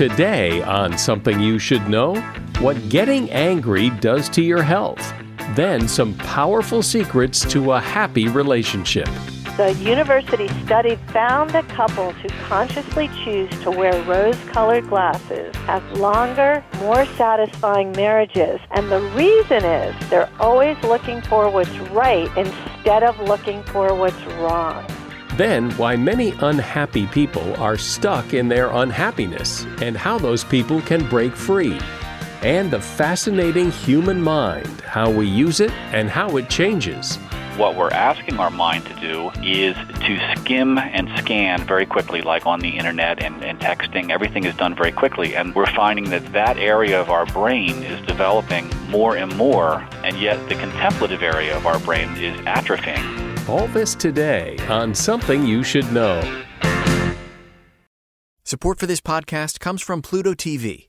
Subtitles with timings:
[0.00, 2.18] Today, on Something You Should Know,
[2.60, 5.12] what getting angry does to your health.
[5.54, 9.10] Then, some powerful secrets to a happy relationship.
[9.58, 15.84] The university study found that couples who consciously choose to wear rose colored glasses have
[15.98, 18.58] longer, more satisfying marriages.
[18.70, 24.24] And the reason is they're always looking for what's right instead of looking for what's
[24.38, 24.82] wrong.
[25.40, 31.08] Then, why many unhappy people are stuck in their unhappiness and how those people can
[31.08, 31.80] break free.
[32.42, 37.16] And the fascinating human mind, how we use it and how it changes.
[37.56, 42.44] What we're asking our mind to do is to skim and scan very quickly, like
[42.44, 44.10] on the internet and, and texting.
[44.10, 48.06] Everything is done very quickly, and we're finding that that area of our brain is
[48.06, 53.29] developing more and more, and yet the contemplative area of our brain is atrophying.
[53.48, 56.20] All this today on Something You Should Know.
[58.44, 60.88] Support for this podcast comes from Pluto TV.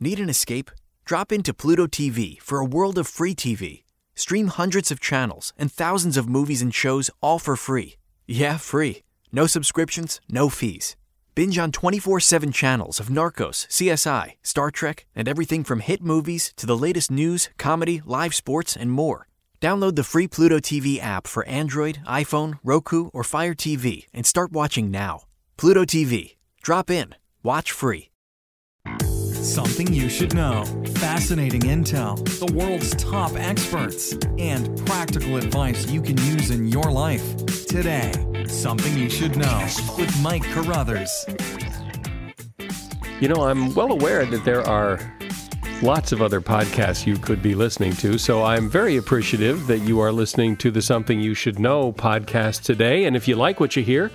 [0.00, 0.70] Need an escape?
[1.04, 3.84] Drop into Pluto TV for a world of free TV.
[4.14, 7.96] Stream hundreds of channels and thousands of movies and shows all for free.
[8.26, 9.02] Yeah, free.
[9.30, 10.96] No subscriptions, no fees.
[11.34, 16.52] Binge on 24 7 channels of Narcos, CSI, Star Trek, and everything from hit movies
[16.56, 19.28] to the latest news, comedy, live sports, and more.
[19.62, 24.50] Download the free Pluto TV app for Android, iPhone, Roku, or Fire TV and start
[24.50, 25.26] watching now.
[25.56, 26.34] Pluto TV.
[26.62, 27.14] Drop in.
[27.44, 28.08] Watch free.
[28.98, 30.64] Something you should know.
[30.96, 37.22] Fascinating intel, the world's top experts, and practical advice you can use in your life.
[37.66, 38.10] Today,
[38.48, 41.24] Something You Should Know with Mike Carruthers.
[43.20, 44.98] You know, I'm well aware that there are
[45.82, 48.16] lots of other podcasts you could be listening to.
[48.16, 52.62] So I'm very appreciative that you are listening to the Something You Should Know podcast
[52.62, 53.04] today.
[53.04, 54.12] And if you like what you hear,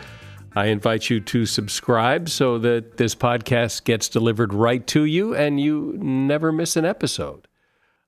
[0.55, 5.59] I invite you to subscribe so that this podcast gets delivered right to you and
[5.59, 7.49] you never miss an episode.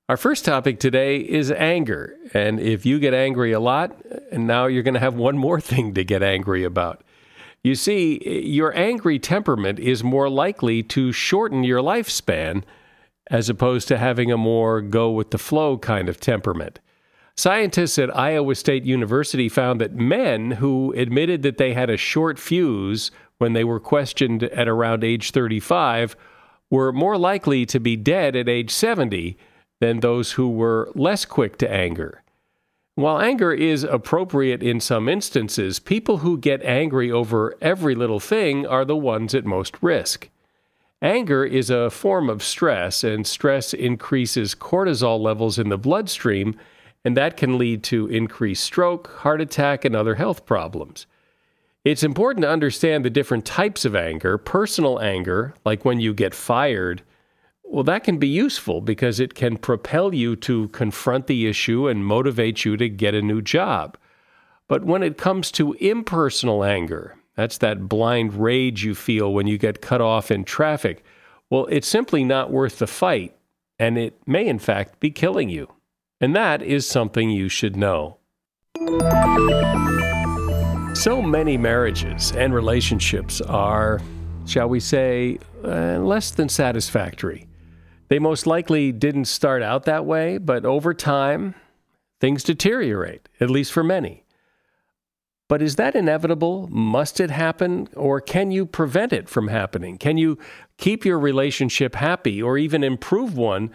[0.08, 2.16] Our first topic today is anger.
[2.34, 3.94] And if you get angry a lot,
[4.31, 7.03] and now you're going to have one more thing to get angry about.
[7.62, 12.64] You see, your angry temperament is more likely to shorten your lifespan
[13.29, 16.79] as opposed to having a more go with the flow kind of temperament.
[17.38, 22.38] Scientists at Iowa State University found that men who admitted that they had a short
[22.38, 26.16] fuse when they were questioned at around age 35
[26.69, 29.38] were more likely to be dead at age 70
[29.79, 32.22] than those who were less quick to anger.
[32.95, 38.68] While anger is appropriate in some instances, people who get angry over every little thing
[38.68, 40.28] are the ones at most risk.
[41.02, 46.58] Anger is a form of stress, and stress increases cortisol levels in the bloodstream,
[47.06, 51.08] and that can lead to increased stroke, heart attack, and other health problems.
[51.86, 54.38] It's important to understand the different types of anger.
[54.38, 57.02] Personal anger, like when you get fired,
[57.64, 62.04] well, that can be useful because it can propel you to confront the issue and
[62.04, 63.98] motivate you to get a new job.
[64.68, 69.57] But when it comes to impersonal anger, that's that blind rage you feel when you
[69.57, 71.05] get cut off in traffic.
[71.50, 73.33] Well, it's simply not worth the fight,
[73.79, 75.72] and it may, in fact, be killing you.
[76.19, 78.17] And that is something you should know.
[80.95, 84.01] So many marriages and relationships are,
[84.45, 87.47] shall we say, uh, less than satisfactory.
[88.09, 91.56] They most likely didn't start out that way, but over time,
[92.19, 94.25] things deteriorate, at least for many.
[95.50, 96.70] But is that inevitable?
[96.72, 97.90] Must it happen?
[97.96, 99.98] Or can you prevent it from happening?
[99.98, 100.38] Can you
[100.78, 103.72] keep your relationship happy or even improve one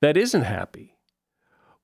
[0.00, 0.94] that isn't happy?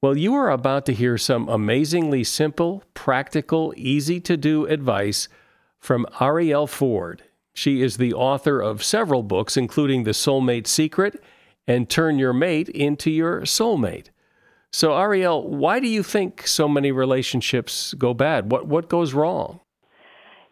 [0.00, 5.28] Well, you are about to hear some amazingly simple, practical, easy to do advice
[5.78, 7.24] from Arielle Ford.
[7.52, 11.22] She is the author of several books, including The Soulmate Secret
[11.66, 14.06] and Turn Your Mate into Your Soulmate.
[14.72, 18.50] So, Arielle, why do you think so many relationships go bad?
[18.50, 19.60] What what goes wrong?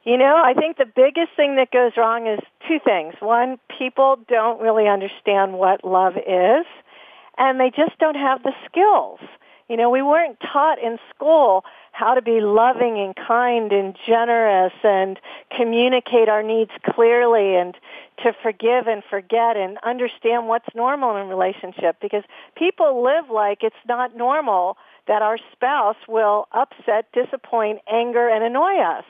[0.05, 3.15] You know, I think the biggest thing that goes wrong is two things.
[3.21, 6.67] One, people don't really understand what love is,
[7.39, 9.21] and they just don't have the skills.
[9.71, 14.73] You know, we weren't taught in school how to be loving and kind and generous
[14.83, 15.17] and
[15.57, 17.77] communicate our needs clearly and
[18.25, 22.25] to forgive and forget and understand what's normal in a relationship because
[22.57, 24.77] people live like it's not normal
[25.07, 29.05] that our spouse will upset, disappoint, anger, and annoy us.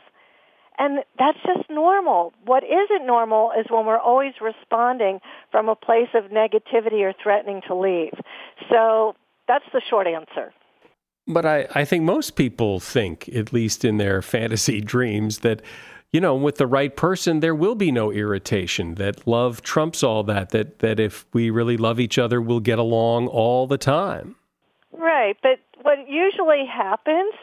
[0.78, 2.34] And that's just normal.
[2.44, 5.20] What isn't normal is when we're always responding
[5.50, 8.12] from a place of negativity or threatening to leave.
[8.68, 9.14] So
[9.50, 10.52] that's the short answer.
[11.26, 15.60] But I, I think most people think, at least in their fantasy dreams, that
[16.12, 18.96] you know, with the right person, there will be no irritation.
[18.96, 20.50] That love trumps all that.
[20.50, 24.36] That that if we really love each other, we'll get along all the time.
[24.92, 27.34] Right, but what usually happens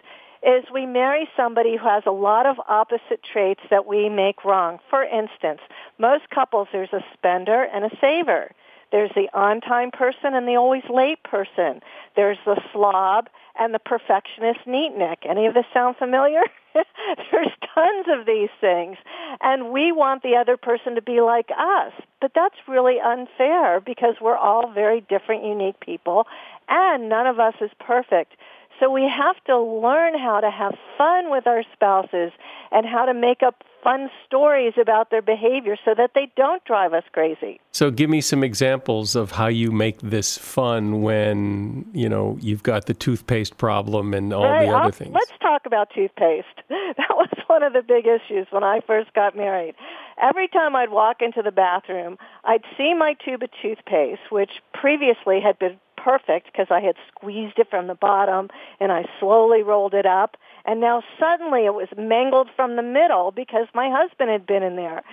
[0.44, 4.80] is we marry somebody who has a lot of opposite traits that we make wrong.
[4.90, 5.62] For instance,
[5.98, 8.52] most couples there's a spender and a saver.
[8.92, 11.82] There's the on-time person and the always late person.
[12.16, 13.30] There's the slob
[13.60, 15.26] and the perfectionist neatnik.
[15.28, 16.42] Any of this sound familiar?
[16.74, 18.98] There's tons of these things.
[19.42, 21.94] And we want the other person to be like us.
[22.22, 26.26] But that's really unfair because we're all very different, unique people,
[26.70, 28.34] and none of us is perfect.
[28.80, 32.32] So we have to learn how to have fun with our spouses
[32.72, 36.92] and how to make up fun stories about their behavior so that they don't drive
[36.92, 37.58] us crazy.
[37.72, 42.64] So give me some examples of how you make this fun when, you know, you've
[42.64, 45.14] got the toothpaste problem and all right, the other I'll, things.
[45.14, 46.48] Let's talk about toothpaste.
[46.98, 49.76] That was one of the big issues when I first got married.
[50.22, 55.40] Every time I'd walk into the bathroom, I'd see my tube of toothpaste, which previously
[55.42, 58.50] had been perfect because I had squeezed it from the bottom
[58.80, 60.38] and I slowly rolled it up.
[60.64, 64.78] And now suddenly it was mangled from the middle because my husband had been in
[64.78, 65.04] there.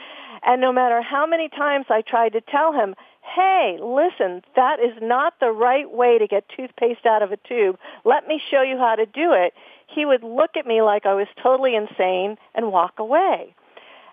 [0.46, 2.94] And no matter how many times I tried to tell him,
[3.34, 7.76] hey, listen, that is not the right way to get toothpaste out of a tube.
[8.04, 9.52] Let me show you how to do it.
[9.92, 13.54] He would look at me like I was totally insane and walk away.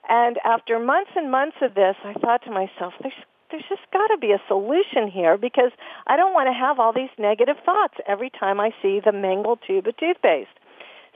[0.09, 3.13] And after months and months of this, I thought to myself, there's
[3.51, 5.71] there's just got to be a solution here because
[6.07, 9.59] I don't want to have all these negative thoughts every time I see the mangled
[9.65, 10.49] tube of toothpaste.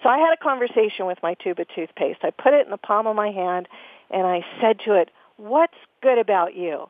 [0.03, 2.19] So I had a conversation with my tube of toothpaste.
[2.23, 3.67] I put it in the palm of my hand
[4.11, 6.89] and I said to it, what's good about you?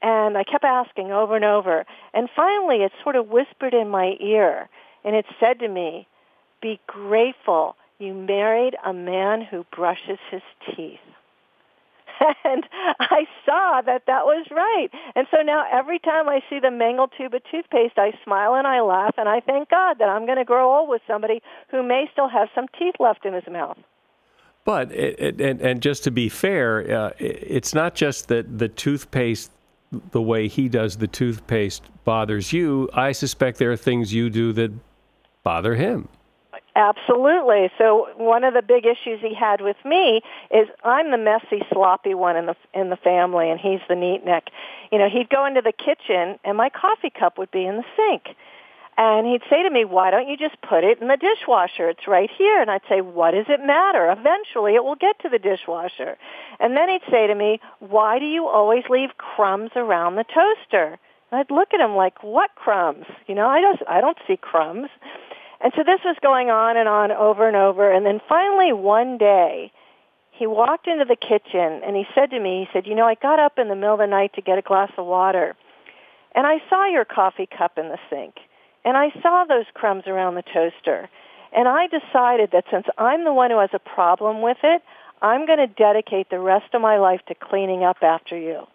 [0.00, 1.84] And I kept asking over and over.
[2.14, 4.68] And finally it sort of whispered in my ear
[5.04, 6.06] and it said to me,
[6.60, 10.42] be grateful you married a man who brushes his
[10.74, 10.98] teeth.
[12.44, 12.64] and
[13.00, 14.88] I saw that that was right.
[15.14, 18.66] And so now every time I see the mangled tube of toothpaste, I smile and
[18.66, 21.82] I laugh and I thank God that I'm going to grow old with somebody who
[21.82, 23.78] may still have some teeth left in his mouth.
[24.64, 28.68] But it, it, and, and just to be fair, uh, it's not just that the
[28.68, 29.50] toothpaste,
[30.12, 32.88] the way he does the toothpaste, bothers you.
[32.94, 34.72] I suspect there are things you do that
[35.42, 36.08] bother him.
[36.74, 37.70] Absolutely.
[37.76, 42.14] So one of the big issues he had with me is I'm the messy, sloppy
[42.14, 44.48] one in the in the family, and he's the neatnik.
[44.90, 47.84] You know, he'd go into the kitchen, and my coffee cup would be in the
[47.96, 48.34] sink.
[48.96, 51.88] And he'd say to me, why don't you just put it in the dishwasher?
[51.88, 52.60] It's right here.
[52.60, 54.10] And I'd say, what does it matter?
[54.10, 56.18] Eventually it will get to the dishwasher.
[56.60, 60.98] And then he'd say to me, why do you always leave crumbs around the toaster?
[61.30, 63.06] And I'd look at him like, what crumbs?
[63.26, 64.90] You know, I don't, I don't see crumbs.
[65.62, 67.92] And so this was going on and on over and over.
[67.92, 69.70] And then finally one day,
[70.32, 73.14] he walked into the kitchen and he said to me, he said, you know, I
[73.14, 75.54] got up in the middle of the night to get a glass of water.
[76.34, 78.34] And I saw your coffee cup in the sink.
[78.84, 81.08] And I saw those crumbs around the toaster.
[81.54, 84.82] And I decided that since I'm the one who has a problem with it,
[85.20, 88.66] I'm going to dedicate the rest of my life to cleaning up after you.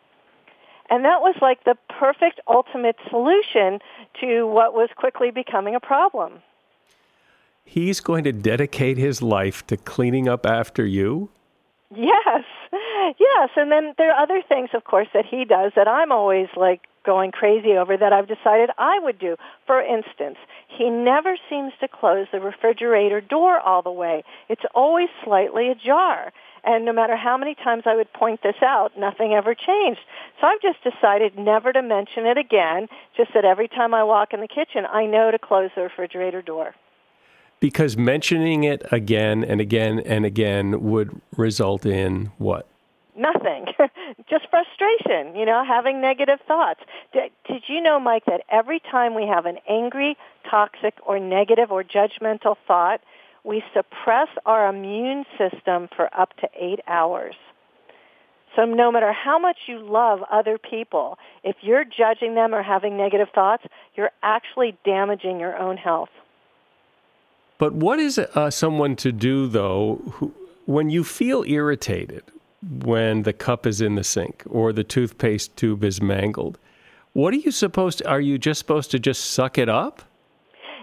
[0.90, 3.80] And that was like the perfect ultimate solution
[4.22, 6.42] to what was quickly becoming a problem.
[7.70, 11.30] He's going to dedicate his life to cleaning up after you?
[11.94, 12.46] Yes.
[12.72, 13.50] Yes.
[13.58, 16.82] And then there are other things, of course, that he does that I'm always like
[17.06, 19.36] going crazy over that I've decided I would do.
[19.66, 24.24] For instance, he never seems to close the refrigerator door all the way.
[24.48, 26.32] It's always slightly ajar.
[26.64, 30.02] And no matter how many times I would point this out, nothing ever changed.
[30.40, 34.34] So I've just decided never to mention it again, just that every time I walk
[34.34, 36.74] in the kitchen, I know to close the refrigerator door.
[37.60, 42.68] Because mentioning it again and again and again would result in what?
[43.16, 43.66] Nothing.
[44.30, 46.82] Just frustration, you know, having negative thoughts.
[47.14, 50.16] Did, did you know, Mike, that every time we have an angry,
[50.50, 53.02] toxic, or negative or judgmental thought,
[53.44, 57.36] we suppress our immune system for up to eight hours.
[58.56, 62.98] So no matter how much you love other people, if you're judging them or having
[62.98, 63.64] negative thoughts,
[63.96, 66.10] you're actually damaging your own health.
[67.58, 70.34] But what is uh, someone to do, though, who,
[70.66, 72.24] when you feel irritated
[72.62, 76.60] when the cup is in the sink or the toothpaste tube is mangled?
[77.14, 80.04] What are you supposed to, are you just supposed to just suck it up?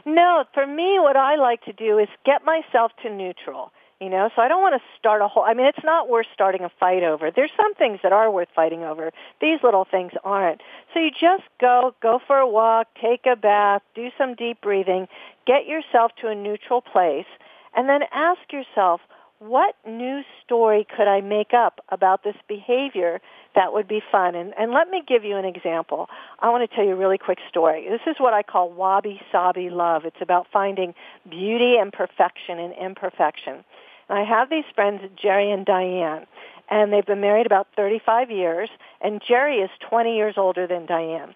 [0.04, 3.70] No, for me, what I like to do is get myself to neutral.
[4.00, 5.44] You know, so I don't want to start a whole.
[5.44, 7.30] I mean, it's not worth starting a fight over.
[7.30, 9.12] There's some things that are worth fighting over.
[9.40, 10.60] These little things aren't.
[10.92, 15.06] So you just go, go for a walk, take a bath, do some deep breathing,
[15.46, 17.26] get yourself to a neutral place,
[17.74, 19.00] and then ask yourself,
[19.38, 23.20] what new story could I make up about this behavior
[23.54, 24.34] that would be fun?
[24.34, 26.08] And, and let me give you an example.
[26.38, 27.86] I want to tell you a really quick story.
[27.88, 30.04] This is what I call wabi sabi love.
[30.04, 30.94] It's about finding
[31.28, 33.64] beauty and perfection in imperfection.
[34.08, 36.26] And I have these friends, Jerry and Diane,
[36.70, 38.70] and they've been married about 35 years,
[39.00, 41.34] and Jerry is 20 years older than Diane.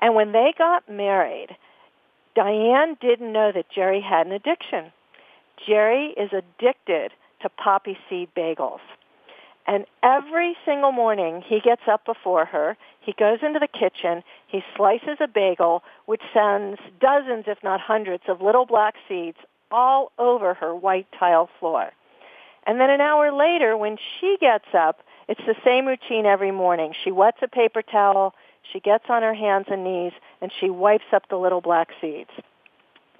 [0.00, 1.56] And when they got married,
[2.34, 4.92] Diane didn't know that Jerry had an addiction.
[5.66, 7.12] Jerry is addicted
[7.42, 8.80] to poppy seed bagels.
[9.66, 14.62] And every single morning he gets up before her, he goes into the kitchen, he
[14.76, 19.38] slices a bagel, which sends dozens, if not hundreds, of little black seeds
[19.70, 21.92] all over her white tile floor.
[22.70, 26.94] And then an hour later, when she gets up, it's the same routine every morning.
[27.02, 28.32] She wets a paper towel,
[28.72, 32.30] she gets on her hands and knees, and she wipes up the little black seeds.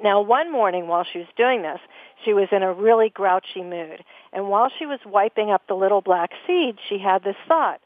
[0.01, 1.81] Now, one morning while she was doing this,
[2.25, 4.05] she was in a really grouchy mood.
[4.33, 7.81] And while she was wiping up the little black seeds, she had this thought,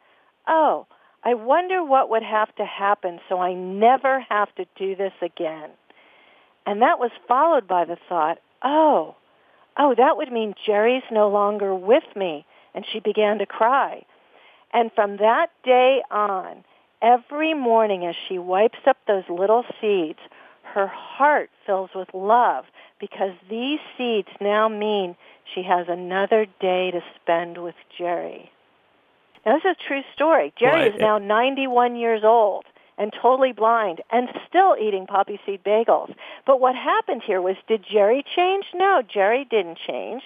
[0.46, 0.86] oh,
[1.24, 5.70] I wonder what would have to happen so I never have to do this again.
[6.66, 9.16] And that was followed by the thought, oh,
[9.78, 12.46] oh, that would mean Jerry's no longer with me.
[12.74, 14.04] And she began to cry.
[14.72, 16.64] And from that day on,
[17.00, 20.18] every morning as she wipes up those little seeds,
[20.74, 22.64] her heart fills with love
[22.98, 25.14] because these seeds now mean
[25.54, 28.50] she has another day to spend with Jerry.
[29.46, 30.52] Now, this is a true story.
[30.58, 32.64] Jerry is now 91 years old
[32.98, 36.14] and totally blind and still eating poppy seed bagels.
[36.46, 38.66] But what happened here was, did Jerry change?
[38.74, 40.22] No, Jerry didn't change.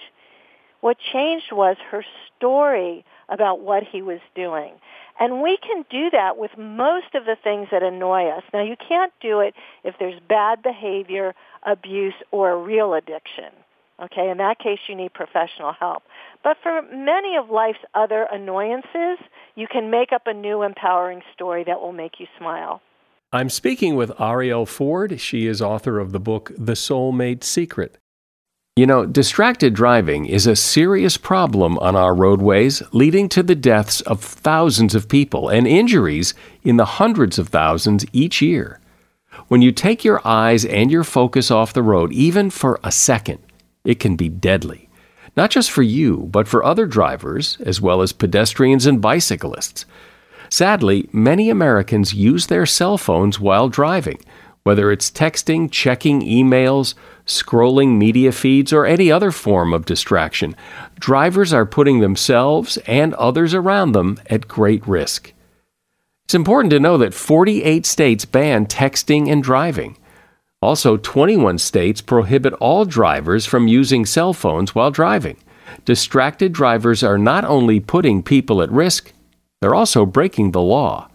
[0.81, 2.05] What changed was her
[2.37, 4.73] story about what he was doing.
[5.19, 8.43] And we can do that with most of the things that annoy us.
[8.53, 13.51] Now, you can't do it if there's bad behavior, abuse, or real addiction.
[14.01, 16.03] Okay, in that case, you need professional help.
[16.43, 19.19] But for many of life's other annoyances,
[19.55, 22.81] you can make up a new empowering story that will make you smile.
[23.33, 25.19] I'm speaking with Arielle Ford.
[25.19, 27.97] She is author of the book The Soulmate Secret.
[28.75, 33.99] You know, distracted driving is a serious problem on our roadways, leading to the deaths
[34.01, 38.79] of thousands of people and injuries in the hundreds of thousands each year.
[39.49, 43.39] When you take your eyes and your focus off the road, even for a second,
[43.83, 44.89] it can be deadly.
[45.37, 49.85] Not just for you, but for other drivers, as well as pedestrians and bicyclists.
[50.49, 54.19] Sadly, many Americans use their cell phones while driving,
[54.63, 56.93] whether it's texting, checking emails,
[57.25, 60.55] scrolling media feeds, or any other form of distraction,
[60.99, 65.33] drivers are putting themselves and others around them at great risk.
[66.25, 69.97] It's important to know that 48 states ban texting and driving.
[70.61, 75.37] Also, 21 states prohibit all drivers from using cell phones while driving.
[75.85, 79.13] Distracted drivers are not only putting people at risk,
[79.61, 81.09] they're also breaking the law.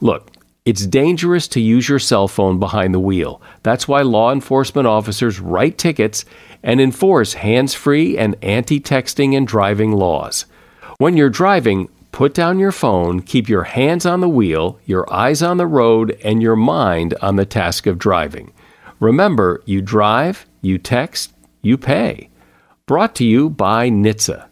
[0.00, 0.30] Look,
[0.64, 3.40] it's dangerous to use your cell phone behind the wheel.
[3.62, 6.24] That's why law enforcement officers write tickets
[6.62, 10.46] and enforce hands free and anti texting and driving laws.
[10.98, 15.42] When you're driving, put down your phone, keep your hands on the wheel, your eyes
[15.42, 18.52] on the road, and your mind on the task of driving.
[19.00, 22.28] Remember, you drive, you text, you pay.
[22.84, 24.46] Brought to you by NHTSA.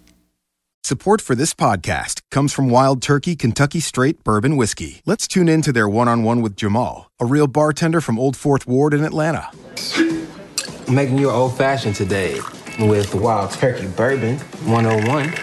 [0.83, 5.03] Support for this podcast comes from Wild Turkey Kentucky Straight Bourbon Whiskey.
[5.05, 8.39] Let's tune in to their one on one with Jamal, a real bartender from Old
[8.39, 9.51] Fourth Ward in Atlanta.
[9.99, 12.41] I'm making you an old fashioned today
[12.79, 15.35] with Wild Turkey Bourbon 101.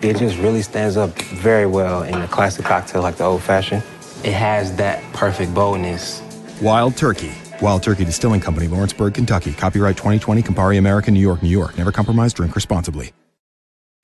[0.00, 3.82] It just really stands up very well in a classic cocktail like the old fashioned.
[4.24, 6.22] It has that perfect boldness.
[6.62, 7.32] Wild Turkey.
[7.62, 9.52] Wild Turkey Distilling Company, Lawrenceburg, Kentucky.
[9.52, 11.76] Copyright 2020, Campari American, New York, New York.
[11.76, 13.12] Never compromise, drink responsibly.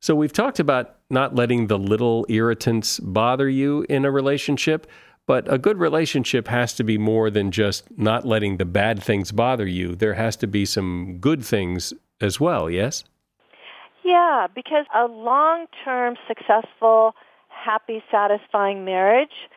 [0.01, 4.87] So we've talked about not letting the little irritants bother you in a relationship,
[5.27, 9.33] but a good relationship has to be more than just not letting the bad things
[9.33, 9.95] bother you.
[9.95, 13.05] There has to be some good things as well, yes?
[14.05, 17.15] Yeah, because a long-term successful,
[17.49, 19.49] happy, satisfying marriage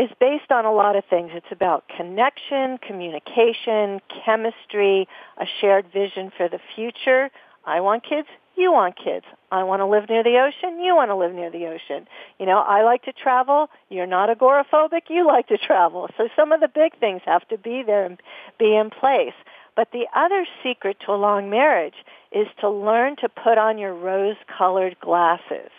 [0.00, 1.30] is based on a lot of things.
[1.34, 5.06] It's about connection, communication, chemistry,
[5.38, 7.28] a shared vision for the future.
[7.66, 9.26] I want kids, you want kids.
[9.52, 10.80] I want to live near the ocean.
[10.80, 12.06] You want to live near the ocean.
[12.38, 13.68] You know, I like to travel.
[13.90, 15.02] You're not agoraphobic.
[15.10, 16.08] You like to travel.
[16.16, 18.18] So some of the big things have to be there and
[18.58, 19.34] be in place.
[19.76, 21.94] But the other secret to a long marriage
[22.32, 25.70] is to learn to put on your rose-colored glasses.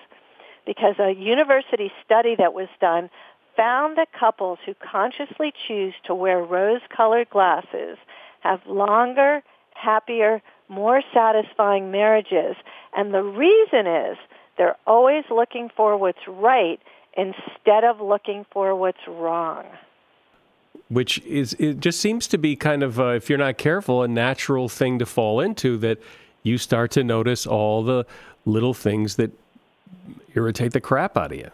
[0.65, 3.09] Because a university study that was done
[3.55, 7.97] found that couples who consciously choose to wear rose-colored glasses
[8.41, 9.41] have longer,
[9.73, 12.55] happier, more satisfying marriages.
[12.95, 14.17] And the reason is
[14.57, 16.79] they're always looking for what's right
[17.17, 19.65] instead of looking for what's wrong.
[20.89, 24.07] Which is, it just seems to be kind of, uh, if you're not careful, a
[24.07, 26.01] natural thing to fall into that
[26.43, 28.05] you start to notice all the
[28.45, 29.31] little things that
[30.35, 31.51] irritate the crap out of you.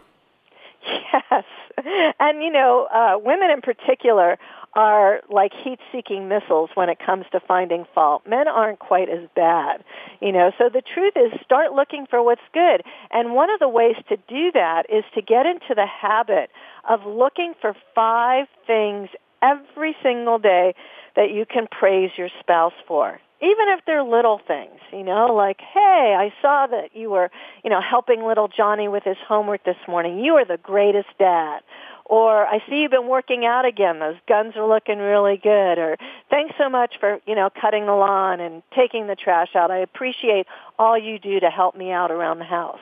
[2.20, 4.38] And, you know, uh, women in particular
[4.74, 8.24] are like heat-seeking missiles when it comes to finding fault.
[8.28, 9.84] Men aren't quite as bad,
[10.22, 10.52] you know.
[10.58, 12.84] So the truth is, start looking for what's good.
[13.12, 16.52] And one of the ways to do that is to get into the habit
[16.88, 19.10] of looking for five things
[19.42, 20.76] every single day
[21.16, 25.60] that you can praise your spouse for even if they're little things, you know, like,
[25.62, 27.30] hey, I saw that you were,
[27.64, 30.20] you know, helping little Johnny with his homework this morning.
[30.20, 31.62] You are the greatest dad.
[32.06, 34.00] Or I see you've been working out again.
[34.00, 35.78] Those guns are looking really good.
[35.78, 35.98] Or
[36.30, 39.72] thanks so much for, you know, cutting the lawn and taking the trash out.
[39.72, 40.48] I appreciate
[40.80, 42.80] all you do to help me out around the house.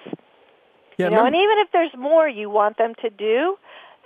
[0.98, 3.58] Yeah, you know, and even if there's more you want them to do,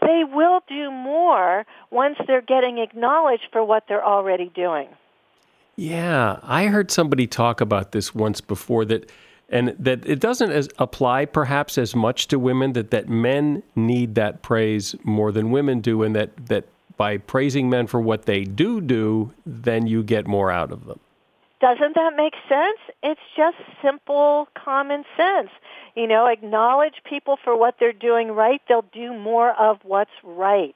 [0.01, 4.87] they will do more once they're getting acknowledged for what they're already doing.
[5.79, 9.09] Yeah, I heard somebody talk about this once before that
[9.47, 14.15] and that it doesn't as apply perhaps as much to women that that men need
[14.15, 16.65] that praise more than women do and that that
[16.97, 20.99] by praising men for what they do do then you get more out of them
[21.61, 22.79] doesn't that make sense?
[23.03, 25.49] It's just simple common sense.
[25.95, 28.61] You know acknowledge people for what they're doing right.
[28.67, 30.75] They'll do more of what's right.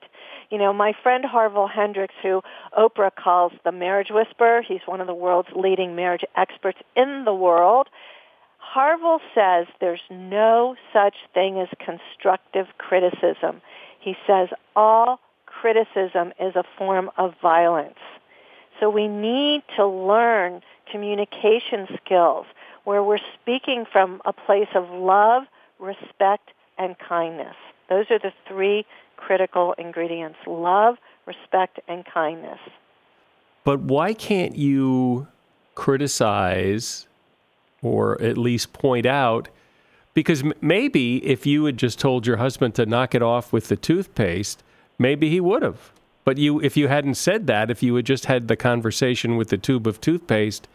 [0.49, 2.41] You know my friend harville hendrix who
[2.77, 7.33] oprah calls the marriage whisperer he's one of the world's leading marriage experts in the
[7.33, 7.87] world.
[8.57, 13.61] Harville says there's no such thing as constructive criticism.
[13.99, 17.99] He says all criticism is a form of violence.
[18.79, 20.61] So we need to learn
[20.91, 22.45] communication skills
[22.83, 25.43] where we're speaking from a place of love,
[25.79, 27.55] respect, and kindness.
[27.89, 28.85] Those are the three
[29.17, 30.37] critical ingredients.
[30.45, 32.59] Love, respect, and kindness.
[33.63, 35.27] But why can't you
[35.75, 37.07] criticize
[37.81, 39.49] or at least point out
[40.13, 43.75] because maybe if you had just told your husband to knock it off with the
[43.75, 44.63] toothpaste,
[44.99, 45.91] maybe he would have.
[46.25, 49.49] But you, if you hadn't said that, if you had just had the conversation with
[49.49, 50.67] the tube of toothpaste.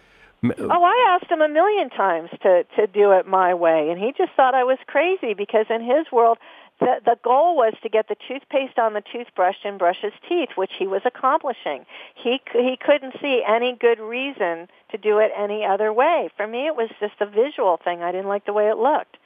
[0.44, 3.98] Uh, oh, I asked him a million times to to do it my way, and
[3.98, 6.38] he just thought I was crazy because in his world,
[6.80, 10.50] the, the goal was to get the toothpaste on the toothbrush and brush his teeth,
[10.54, 11.86] which he was accomplishing.
[12.14, 16.30] He he couldn't see any good reason to do it any other way.
[16.36, 18.02] For me, it was just a visual thing.
[18.02, 19.16] I didn't like the way it looked.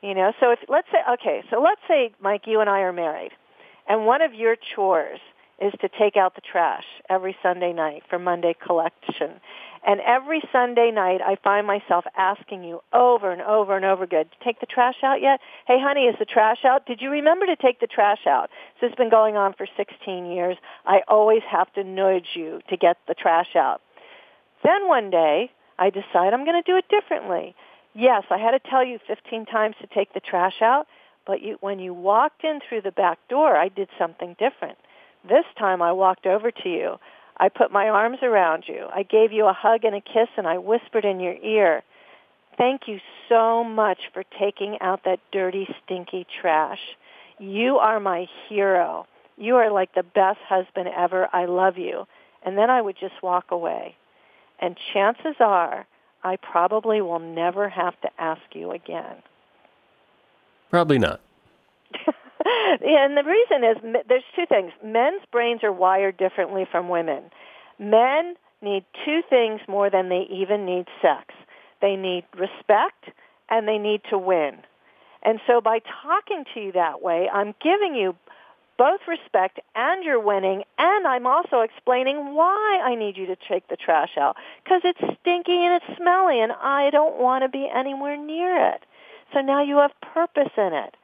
[0.00, 2.92] You know, so if let's say okay, so let's say Mike, you and I are
[2.92, 3.32] married,
[3.86, 5.20] and one of your chores
[5.60, 9.40] is to take out the trash every Sunday night for Monday collection.
[9.86, 14.26] And every Sunday night, I find myself asking you over and over and over again,
[14.44, 15.40] take the trash out yet?
[15.66, 16.86] Hey, honey, is the trash out?
[16.86, 18.50] Did you remember to take the trash out?
[18.78, 20.56] So it's been going on for 16 years.
[20.84, 23.80] I always have to nudge you to get the trash out.
[24.64, 27.54] Then one day, I decide I'm going to do it differently.
[27.94, 30.86] Yes, I had to tell you 15 times to take the trash out,
[31.26, 34.78] but you, when you walked in through the back door, I did something different.
[35.28, 36.98] This time I walked over to you.
[37.36, 38.86] I put my arms around you.
[38.92, 41.82] I gave you a hug and a kiss and I whispered in your ear,
[42.56, 46.80] thank you so much for taking out that dirty, stinky trash.
[47.38, 49.06] You are my hero.
[49.36, 51.28] You are like the best husband ever.
[51.32, 52.06] I love you.
[52.44, 53.94] And then I would just walk away.
[54.58, 55.86] And chances are
[56.24, 59.22] I probably will never have to ask you again.
[60.70, 61.20] Probably not.
[62.80, 64.72] and the reason is there's two things.
[64.84, 67.24] Men's brains are wired differently from women.
[67.78, 71.34] Men need two things more than they even need sex.
[71.80, 73.10] They need respect
[73.48, 74.58] and they need to win.
[75.22, 78.14] And so by talking to you that way, I'm giving you
[78.78, 83.66] both respect and you're winning, and I'm also explaining why I need you to take
[83.68, 84.36] the trash out.
[84.62, 88.84] Because it's stinky and it's smelly, and I don't want to be anywhere near it.
[89.34, 90.94] So now you have purpose in it.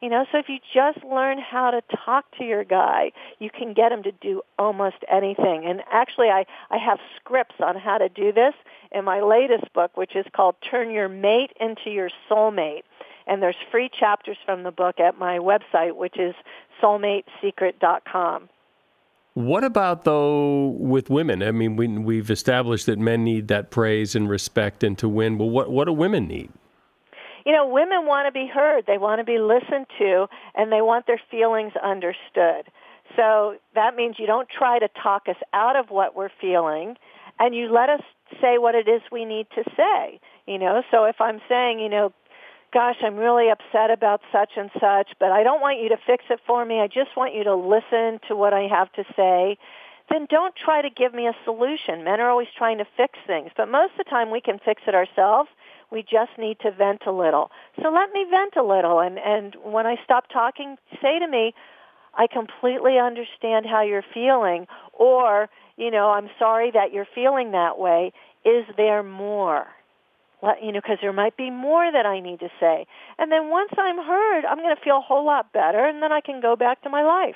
[0.00, 3.74] You know, so if you just learn how to talk to your guy, you can
[3.74, 5.64] get him to do almost anything.
[5.66, 8.54] And actually, I, I have scripts on how to do this
[8.92, 12.82] in my latest book, which is called Turn Your Mate into Your Soulmate.
[13.26, 16.34] And there's free chapters from the book at my website, which is
[16.80, 18.48] soulmatesecret.com.
[19.34, 21.42] What about though with women?
[21.42, 25.38] I mean, we, we've established that men need that praise and respect and to win.
[25.38, 26.50] Well, what what do women need?
[27.48, 28.84] You know, women want to be heard.
[28.86, 32.68] They want to be listened to, and they want their feelings understood.
[33.16, 36.96] So that means you don't try to talk us out of what we're feeling,
[37.38, 38.02] and you let us
[38.42, 40.20] say what it is we need to say.
[40.46, 42.12] You know, so if I'm saying, you know,
[42.70, 46.24] gosh, I'm really upset about such and such, but I don't want you to fix
[46.28, 46.80] it for me.
[46.80, 49.56] I just want you to listen to what I have to say.
[50.10, 52.04] Then don't try to give me a solution.
[52.04, 54.82] Men are always trying to fix things, but most of the time we can fix
[54.86, 55.48] it ourselves.
[55.90, 57.50] We just need to vent a little.
[57.82, 61.54] So let me vent a little and and when I stop talking, say to me,
[62.14, 67.78] I completely understand how you're feeling or, you know, I'm sorry that you're feeling that
[67.78, 68.12] way.
[68.44, 69.66] Is there more?
[70.42, 72.86] Let, you know, because there might be more that I need to say.
[73.18, 76.12] And then once I'm heard, I'm going to feel a whole lot better, and then
[76.12, 77.34] I can go back to my life.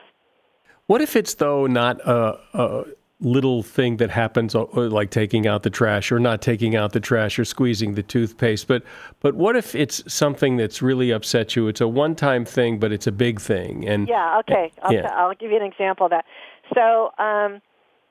[0.86, 2.84] What if it's though not a, a
[3.22, 7.00] little thing that happens, uh, like taking out the trash, or not taking out the
[7.00, 8.66] trash, or squeezing the toothpaste?
[8.66, 8.82] But
[9.20, 11.68] but what if it's something that's really upset you?
[11.68, 13.88] It's a one-time thing, but it's a big thing.
[13.88, 15.10] And yeah, okay, I'll, yeah.
[15.14, 16.26] I'll give you an example of that.
[16.74, 17.12] So.
[17.18, 17.62] Um,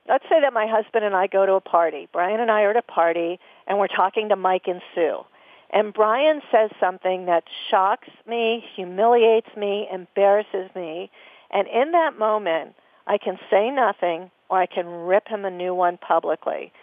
[0.10, 2.10] let's say that my husband and I go to a party.
[2.12, 5.20] Brian and I are at a party, and we're talking to Mike and Sue.
[5.72, 11.10] And Brian says something that shocks me, humiliates me, embarrasses me.
[11.50, 12.76] And in that moment,
[13.08, 16.74] I can say nothing or I can rip him a new one publicly.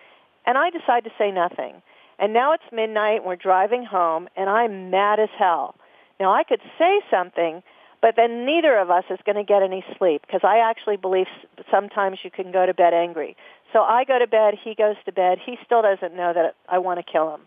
[0.46, 1.82] And I decide to say nothing.
[2.18, 5.76] And now it's midnight, and we're driving home, and I'm mad as hell.
[6.18, 7.62] Now I could say something,
[8.00, 11.26] but then neither of us is going to get any sleep because I actually believe
[11.70, 13.36] sometimes you can go to bed angry.
[13.72, 15.38] So I go to bed, he goes to bed.
[15.44, 17.42] He still doesn't know that I want to kill him.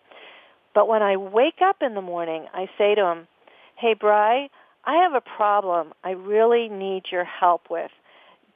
[0.75, 3.27] But when I wake up in the morning, I say to him,
[3.75, 4.49] "Hey, Bry,
[4.85, 7.91] I have a problem I really need your help with.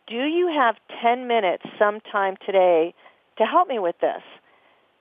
[0.07, 2.93] Do you have 10 minutes sometime today
[3.37, 4.21] to help me with this?"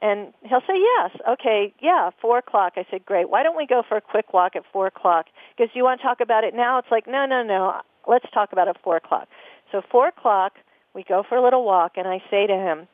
[0.01, 1.13] And he'll say, yes.
[1.27, 2.75] Okay, yeah, 4 o'clock.
[2.77, 3.31] I said, great.
[3.31, 5.27] Why don't we go for a quick walk at 4 o'clock?
[5.57, 6.79] Because you want to talk about it now?
[6.79, 7.81] It's like, no, no, no.
[8.07, 9.29] Let's talk about it at 4 o'clock.
[9.73, 10.55] So 4 o'clock,
[10.95, 12.87] we go for a little walk, and I say to him,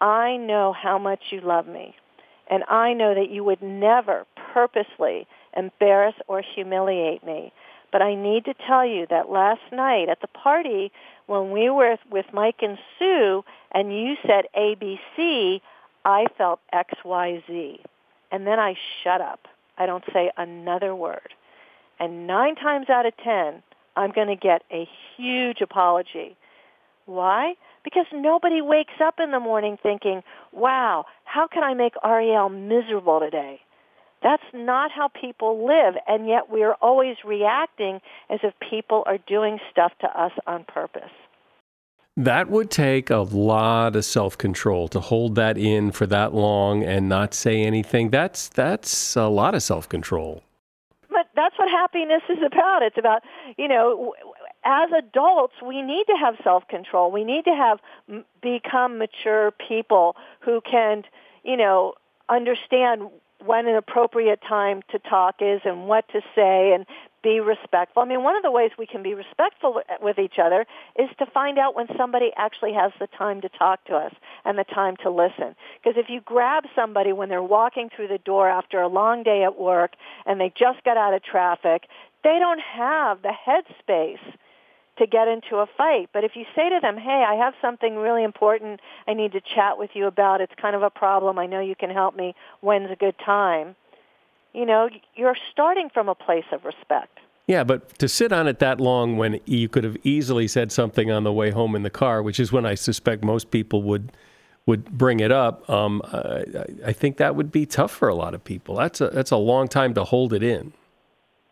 [0.00, 1.94] I know how much you love me.
[2.50, 7.52] And I know that you would never purposely embarrass or humiliate me.
[7.92, 10.90] But I need to tell you that last night at the party,
[11.26, 15.60] when we were with Mike and Sue, and you said ABC,
[16.04, 17.78] I felt XYZ.
[18.32, 18.74] And then I
[19.04, 19.46] shut up.
[19.76, 21.34] I don't say another word.
[22.00, 23.62] And nine times out of ten,
[23.94, 26.36] I'm going to get a huge apology.
[27.04, 27.54] Why?
[27.84, 33.20] Because nobody wakes up in the morning thinking, wow, how can I make Arielle miserable
[33.20, 33.60] today?
[34.22, 39.58] That's not how people live, and yet we're always reacting as if people are doing
[39.70, 41.10] stuff to us on purpose.
[42.16, 47.08] That would take a lot of self-control to hold that in for that long and
[47.08, 48.10] not say anything.
[48.10, 50.42] That's that's a lot of self-control.
[51.08, 52.82] But that's what happiness is about.
[52.82, 53.22] It's about,
[53.56, 54.14] you know,
[54.64, 57.10] as adults, we need to have self-control.
[57.10, 57.80] We need to have
[58.42, 61.04] become mature people who can,
[61.44, 61.94] you know,
[62.28, 63.08] understand
[63.44, 66.86] when an appropriate time to talk is and what to say and
[67.22, 68.02] be respectful.
[68.02, 70.66] I mean, one of the ways we can be respectful with each other
[70.98, 74.12] is to find out when somebody actually has the time to talk to us
[74.44, 75.54] and the time to listen.
[75.82, 79.44] Because if you grab somebody when they're walking through the door after a long day
[79.44, 79.92] at work
[80.26, 81.84] and they just got out of traffic,
[82.24, 84.18] they don't have the headspace
[84.98, 86.10] to get into a fight.
[86.12, 89.40] But if you say to them, hey, I have something really important I need to
[89.40, 92.34] chat with you about, it's kind of a problem, I know you can help me,
[92.60, 93.74] when's a good time?
[94.52, 97.18] You know, you're starting from a place of respect.
[97.46, 101.10] Yeah, but to sit on it that long when you could have easily said something
[101.10, 104.12] on the way home in the car, which is when I suspect most people would
[104.64, 105.68] would bring it up.
[105.68, 106.44] Um, I,
[106.86, 108.76] I, think that would be tough for a lot of people.
[108.76, 110.72] That's a that's a long time to hold it in.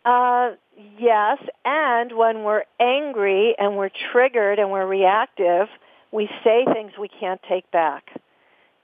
[0.04, 0.52] Uh,
[0.98, 5.68] yes, and when we're angry and we're triggered and we're reactive,
[6.12, 8.04] we say things we can't take back.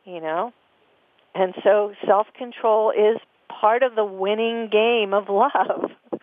[0.05, 0.53] You know,
[1.35, 5.91] and so self control is part of the winning game of love.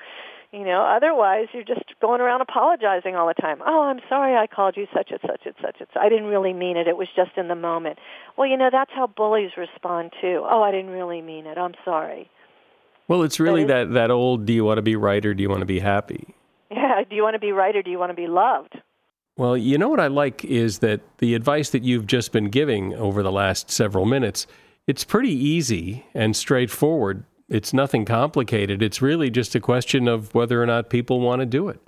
[0.53, 3.57] You know, otherwise you're just going around apologizing all the time.
[3.65, 5.99] Oh, I'm sorry I called you such and such and such and such.
[5.99, 6.87] I didn't really mean it.
[6.87, 7.97] It was just in the moment.
[8.37, 10.45] Well, you know, that's how bullies respond too.
[10.47, 11.57] Oh, I didn't really mean it.
[11.57, 12.29] I'm sorry.
[13.13, 15.49] Well, it's really that, that old do you want to be right or do you
[15.49, 16.33] want to be happy?
[16.71, 18.81] Yeah, do you want to be right or do you want to be loved?
[19.37, 22.95] Well, you know what I like is that the advice that you've just been giving
[22.95, 24.47] over the last several minutes,
[24.87, 28.81] it's pretty easy and straightforward it's nothing complicated.
[28.81, 31.79] It's really just a question of whether or not people want to do it.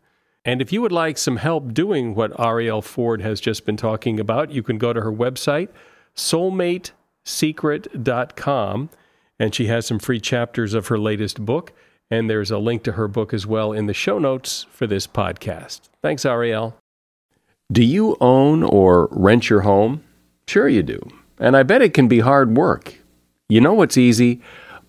[0.45, 4.19] And if you would like some help doing what Arielle Ford has just been talking
[4.19, 5.69] about, you can go to her website,
[6.15, 8.89] soulmatesecret.com,
[9.39, 11.73] and she has some free chapters of her latest book.
[12.11, 15.07] And there's a link to her book as well in the show notes for this
[15.07, 15.89] podcast.
[16.03, 16.73] Thanks, Arielle.
[17.71, 20.03] Do you own or rent your home?
[20.47, 20.99] Sure, you do.
[21.39, 22.99] and I bet it can be hard work.
[23.49, 24.41] You know what's easy?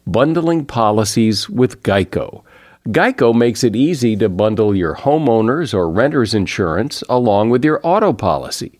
[0.06, 2.42] Bundling policies with Geico.
[2.88, 8.12] Geico makes it easy to bundle your homeowners or renters insurance along with your auto
[8.12, 8.78] policy.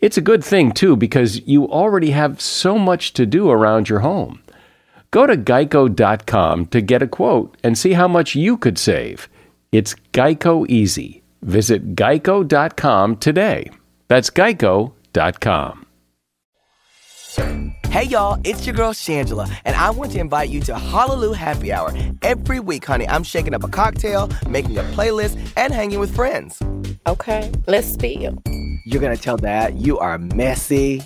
[0.00, 4.00] It's a good thing, too, because you already have so much to do around your
[4.00, 4.41] home.
[5.12, 9.28] Go to geico.com to get a quote and see how much you could save.
[9.70, 11.22] It's Geico Easy.
[11.42, 13.70] Visit geico.com today.
[14.08, 15.86] That's geico.com.
[17.88, 21.72] Hey y'all, it's your girl Shangela, and I want to invite you to Hallelujah Happy
[21.72, 21.92] Hour.
[22.22, 26.58] Every week, honey, I'm shaking up a cocktail, making a playlist, and hanging with friends.
[27.06, 28.42] Okay, let's spill.
[28.86, 31.02] You're gonna tell Dad you are messy.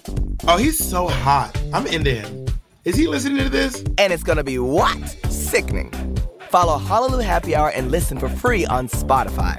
[0.47, 1.61] Oh, he's so hot.
[1.73, 2.47] I'm into him.
[2.87, 3.83] Is he listening to this?
[3.99, 4.97] And it's gonna be what?
[5.29, 5.91] Sickening.
[6.51, 9.59] Follow Hallelujah Happy Hour and listen for free on Spotify.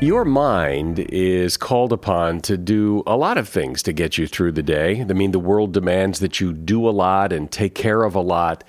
[0.00, 4.52] Your mind is called upon to do a lot of things to get you through
[4.52, 5.00] the day.
[5.00, 8.20] I mean, the world demands that you do a lot and take care of a
[8.20, 8.62] lot.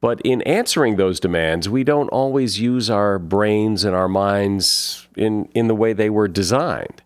[0.00, 5.48] But in answering those demands, we don't always use our brains and our minds in,
[5.54, 7.02] in the way they were designed.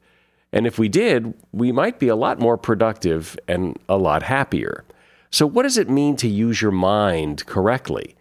[0.53, 4.85] And if we did, we might be a lot more productive and a lot happier.
[5.31, 8.15] So, what does it mean to use your mind correctly?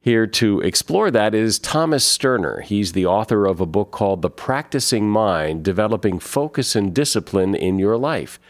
[0.00, 2.62] Here to explore that is Thomas Sterner.
[2.62, 7.78] He's the author of a book called The Practicing Mind Developing Focus and Discipline in
[7.78, 8.40] Your Life.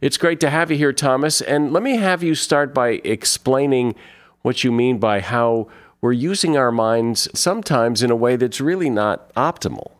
[0.00, 1.42] It's great to have you here, Thomas.
[1.42, 3.96] And let me have you start by explaining
[4.42, 5.68] what you mean by how
[6.00, 9.92] we're using our minds sometimes in a way that's really not optimal.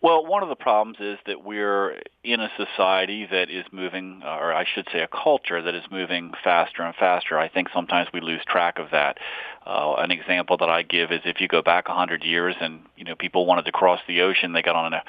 [0.00, 4.54] Well, one of the problems is that we're in a society that is moving, or
[4.54, 7.36] I should say a culture that is moving faster and faster.
[7.36, 9.18] I think sometimes we lose track of that.
[9.66, 13.02] Uh, an example that I give is if you go back 100 years and, you
[13.02, 15.02] know, people wanted to cross the ocean, they got on a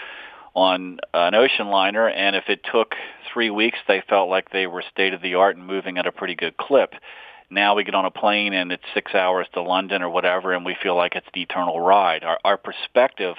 [0.55, 2.95] on an ocean liner, and if it took
[3.32, 6.12] three weeks, they felt like they were state of the art and moving at a
[6.12, 6.93] pretty good clip.
[7.50, 10.66] Now we get on a plane and it's six hours to London or whatever, and
[10.66, 12.24] we feel like it's the eternal ride.
[12.24, 13.36] Our, our perspective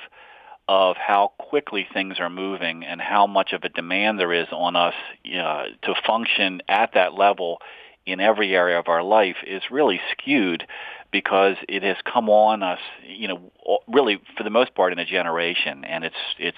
[0.69, 4.77] of how quickly things are moving and how much of a demand there is on
[4.77, 4.95] us
[5.27, 7.59] uh, to function at that level
[8.07, 10.67] in every area of our life is really skewed
[11.13, 13.51] because it has come on us, you know,
[13.89, 16.57] really for the most part in a generation, and it's it's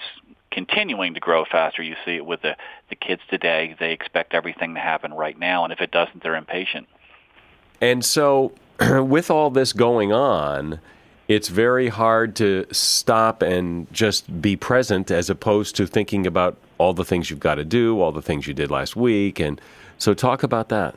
[0.51, 1.81] continuing to grow faster.
[1.81, 2.55] You see it with the
[2.89, 6.35] the kids today; they expect everything to happen right now, and if it doesn't, they're
[6.35, 6.87] impatient.
[7.81, 10.79] And so, with all this going on,
[11.27, 16.93] it's very hard to stop and just be present as opposed to thinking about all
[16.93, 19.39] the things you've got to do, all the things you did last week.
[19.39, 19.59] And
[19.97, 20.95] so, talk about that.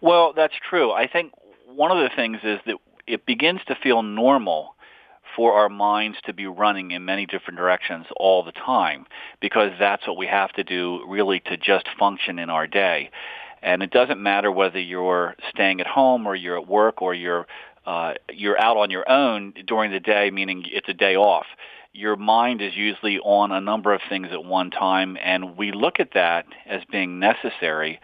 [0.00, 0.92] Well, that's true.
[0.92, 1.32] I think
[1.66, 4.74] one of the things is that it begins to feel normal
[5.36, 9.06] for our minds to be running in many different directions all the time
[9.40, 13.10] because that's what we have to do really to just function in our day.
[13.62, 17.46] And it doesn't matter whether you're staying at home or you're at work or you're
[17.86, 21.46] uh, you're out on your own during the day, meaning it's a day off.
[21.92, 25.98] Your mind is usually on a number of things at one time, and we look
[25.98, 27.98] at that as being necessary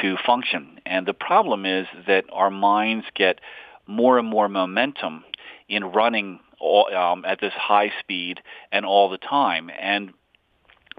[0.00, 0.80] to function.
[0.86, 3.40] And the problem is that our minds get
[3.86, 5.24] more and more momentum
[5.68, 8.40] in running all, um, at this high speed
[8.72, 9.70] and all the time.
[9.78, 10.12] And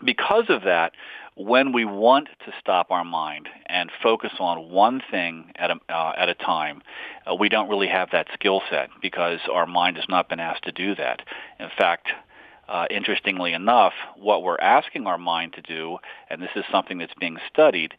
[0.03, 0.93] because of that,
[1.39, 6.13] when we want to stop our mind and focus on one thing at a, uh,
[6.17, 6.81] at a time,
[7.25, 10.65] uh, we don't really have that skill set because our mind has not been asked
[10.65, 11.21] to do that.
[11.57, 12.09] In fact,
[12.67, 15.97] uh, interestingly enough, what we're asking our mind to do,
[16.29, 17.93] and this is something that's being studied,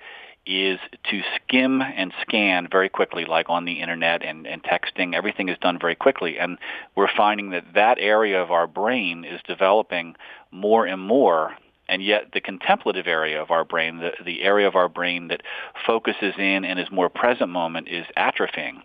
[0.44, 0.78] is
[1.10, 5.14] to skim and scan very quickly, like on the internet and, and texting.
[5.14, 6.38] Everything is done very quickly.
[6.38, 6.58] And
[6.94, 10.14] we're finding that that area of our brain is developing
[10.50, 11.52] more and more
[11.90, 15.42] and yet the contemplative area of our brain, the, the area of our brain that
[15.84, 18.80] focuses in and is more present moment is atrophying.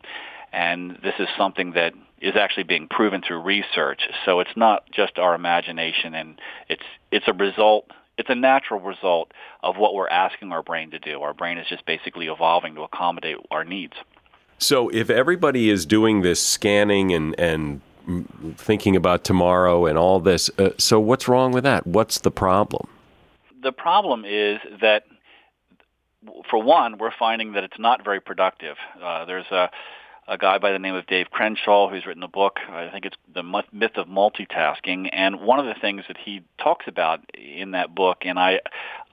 [0.52, 4.02] And this is something that is actually being proven through research.
[4.26, 9.32] So it's not just our imagination and it's it's a result it's a natural result
[9.62, 11.22] of what we're asking our brain to do.
[11.22, 13.94] Our brain is just basically evolving to accommodate our needs.
[14.58, 17.82] So if everybody is doing this scanning and and
[18.56, 21.86] thinking about tomorrow and all this, uh, so what's wrong with that?
[21.86, 22.88] What's the problem?
[23.65, 25.04] the problem is that,
[26.50, 28.78] for one, we're finding that it's not very productive.
[29.04, 29.70] Uh, there's a
[30.28, 32.58] a guy by the name of Dave Crenshaw who's written a book.
[32.68, 36.86] I think it's the myth of multitasking, and one of the things that he talks
[36.88, 38.60] about in that book, and I,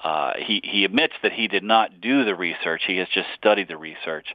[0.02, 2.82] uh, he he admits that he did not do the research.
[2.86, 4.28] He has just studied the research.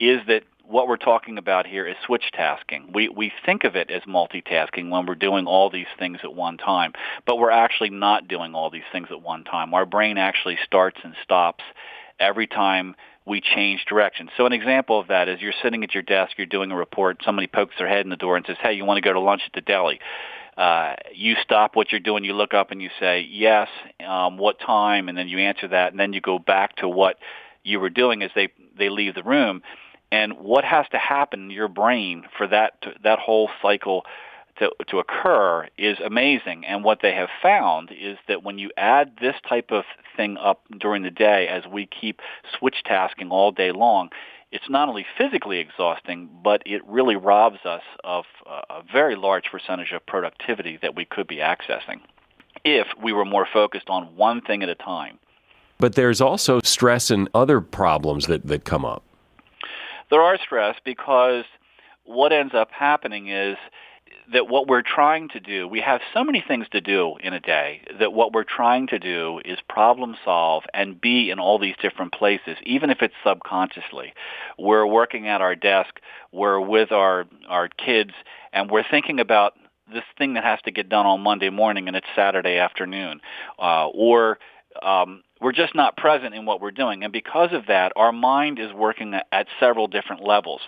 [0.00, 2.90] Is that what we're talking about here is switch tasking.
[2.92, 6.58] We we think of it as multitasking when we're doing all these things at one
[6.58, 6.92] time,
[7.26, 9.72] but we're actually not doing all these things at one time.
[9.72, 11.64] Our brain actually starts and stops
[12.20, 14.28] every time we change direction.
[14.36, 17.22] So an example of that is you're sitting at your desk, you're doing a report,
[17.24, 19.20] somebody pokes their head in the door and says, "Hey, you want to go to
[19.20, 20.00] lunch at the deli?"
[20.56, 23.68] Uh, you stop what you're doing, you look up and you say, "Yes."
[24.04, 25.08] Um, what time?
[25.08, 27.18] And then you answer that, and then you go back to what
[27.64, 29.62] you were doing as they they leave the room
[30.10, 34.04] and what has to happen in your brain for that to, that whole cycle
[34.58, 36.64] to, to occur is amazing.
[36.64, 39.84] And what they have found is that when you add this type of
[40.16, 42.20] thing up during the day, as we keep
[42.58, 44.10] switch tasking all day long,
[44.50, 49.92] it's not only physically exhausting, but it really robs us of a very large percentage
[49.92, 52.00] of productivity that we could be accessing
[52.64, 55.18] if we were more focused on one thing at a time.
[55.78, 59.04] But there's also stress and other problems that, that come up
[60.10, 61.44] there are stress because
[62.04, 63.56] what ends up happening is
[64.32, 67.40] that what we're trying to do, we have so many things to do in a
[67.40, 71.74] day that what we're trying to do is problem solve and be in all these
[71.80, 74.12] different places, even if it's subconsciously.
[74.58, 78.12] We're working at our desk, we're with our, our kids,
[78.52, 79.54] and we're thinking about
[79.92, 83.20] this thing that has to get done on Monday morning and it's Saturday afternoon.
[83.58, 84.38] Uh, or
[84.82, 87.04] um, we're just not present in what we're doing.
[87.04, 90.60] And because of that, our mind is working at several different levels.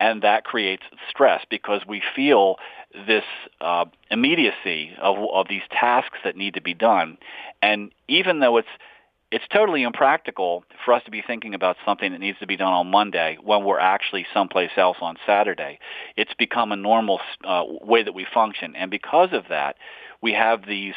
[0.00, 2.56] And that creates stress because we feel
[3.06, 3.24] this
[3.60, 7.18] uh, immediacy of, of these tasks that need to be done.
[7.62, 8.68] And even though it's
[9.30, 12.72] it's totally impractical for us to be thinking about something that needs to be done
[12.72, 15.78] on Monday when we're actually someplace else on Saturday.
[16.16, 19.76] It's become a normal uh, way that we function, and because of that,
[20.20, 20.94] we have these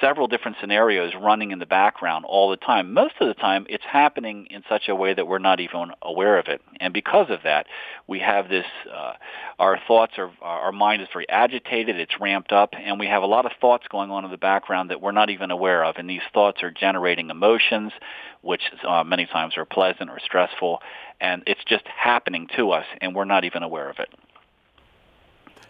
[0.00, 2.94] several different scenarios running in the background all the time.
[2.94, 6.38] Most of the time, it's happening in such a way that we're not even aware
[6.38, 6.62] of it.
[6.80, 7.66] And because of that,
[8.06, 9.12] we have this, uh,
[9.58, 13.26] our thoughts are, our mind is very agitated, it's ramped up, and we have a
[13.26, 15.96] lot of thoughts going on in the background that we're not even aware of.
[15.98, 17.92] And these thoughts are generating emotions,
[18.40, 20.80] which uh, many times are pleasant or stressful,
[21.20, 24.08] and it's just happening to us, and we're not even aware of it.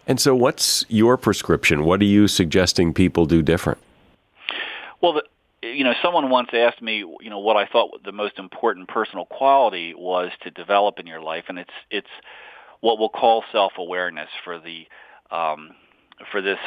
[0.05, 1.85] And so, what's your prescription?
[1.85, 3.79] What are you suggesting people do different?
[5.01, 5.23] Well, the,
[5.67, 9.25] you know, someone once asked me, you know, what I thought the most important personal
[9.25, 12.07] quality was to develop in your life, and it's it's
[12.81, 14.85] what we'll call self-awareness for the
[15.31, 15.71] um,
[16.31, 16.59] for this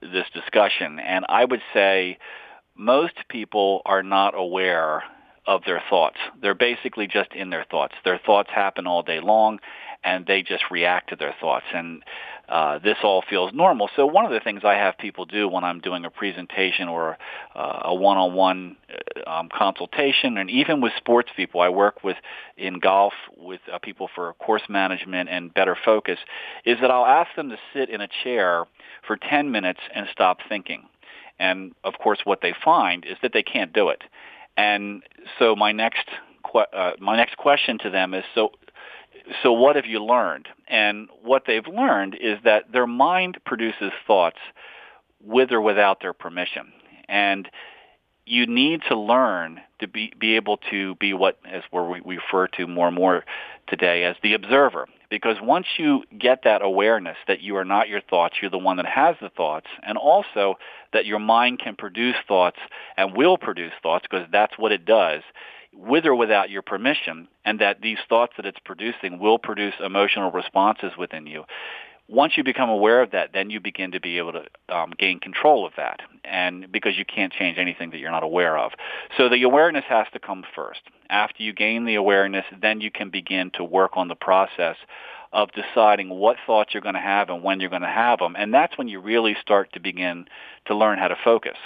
[0.00, 0.98] this discussion.
[0.98, 2.18] And I would say
[2.74, 5.04] most people are not aware
[5.46, 6.16] of their thoughts.
[6.40, 7.94] They're basically just in their thoughts.
[8.04, 9.58] Their thoughts happen all day long,
[10.02, 11.66] and they just react to their thoughts.
[11.74, 12.02] And
[12.50, 13.88] uh, this all feels normal.
[13.94, 17.16] So one of the things I have people do when I'm doing a presentation or
[17.54, 18.76] uh, a one-on-one
[19.24, 22.16] uh, um, consultation, and even with sports people, I work with
[22.56, 26.18] in golf with uh, people for course management and better focus,
[26.64, 28.64] is that I'll ask them to sit in a chair
[29.06, 30.88] for 10 minutes and stop thinking.
[31.38, 34.02] And of course, what they find is that they can't do it.
[34.56, 35.02] And
[35.38, 36.08] so my next
[36.52, 38.50] uh, my next question to them is so
[39.42, 40.48] so what have you learned?
[40.68, 44.38] And what they've learned is that their mind produces thoughts
[45.22, 46.72] with or without their permission.
[47.08, 47.48] And
[48.26, 52.46] you need to learn to be, be able to be what, as we, we refer
[52.46, 53.24] to more and more
[53.66, 54.86] today, as the observer.
[55.10, 58.76] Because once you get that awareness that you are not your thoughts, you're the one
[58.76, 60.54] that has the thoughts, and also
[60.92, 62.58] that your mind can produce thoughts
[62.96, 65.22] and will produce thoughts because that's what it does,
[65.72, 70.30] with or without your permission, and that these thoughts that it's producing will produce emotional
[70.30, 71.44] responses within you.
[72.08, 75.20] Once you become aware of that, then you begin to be able to um, gain
[75.20, 78.72] control of that, and because you can't change anything that you're not aware of.
[79.16, 80.80] So the awareness has to come first.
[81.08, 84.76] After you gain the awareness, then you can begin to work on the process
[85.32, 88.34] of deciding what thoughts you're going to have and when you're going to have them,
[88.36, 90.26] and that's when you really start to begin
[90.66, 91.56] to learn how to focus.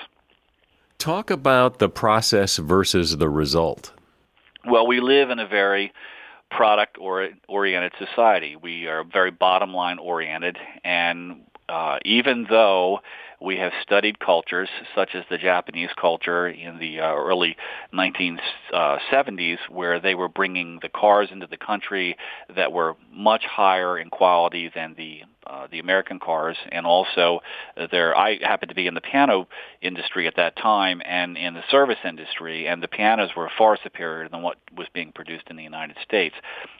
[0.98, 3.93] Talk about the process versus the result.
[4.66, 5.92] Well, we live in a very
[6.50, 8.56] product or, oriented society.
[8.56, 13.00] We are very bottom line oriented, and uh, even though
[13.40, 17.56] we have studied cultures such as the Japanese culture in the uh, early
[17.92, 22.16] 1970s, where they were bringing the cars into the country
[22.54, 27.40] that were much higher in quality than the uh, the American cars, and also
[27.90, 28.16] there.
[28.16, 29.48] I happened to be in the piano
[29.80, 34.28] industry at that time, and in the service industry, and the pianos were far superior
[34.28, 36.34] than what was being produced in the United States.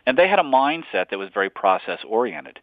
[0.07, 2.59] And they had a mindset that was very process oriented,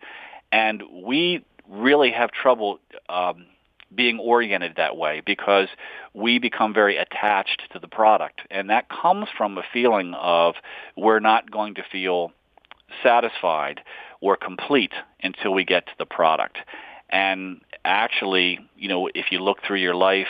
[0.52, 2.80] and we really have trouble
[3.10, 3.45] um,
[3.93, 5.68] being oriented that way because
[6.14, 8.41] we become very attached to the product.
[8.49, 10.56] And that comes from a feeling of
[10.95, 12.32] we're not going to feel
[13.04, 13.82] satisfied
[14.22, 16.57] or complete until we get to the product.
[17.09, 20.28] And actually, you know, if you look through your life,